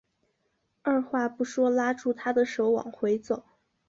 [0.81, 3.43] 二话不说拉住她的手往回走